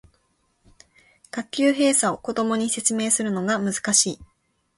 [1.29, 4.19] 学級閉鎖を子供に説明するのが難しい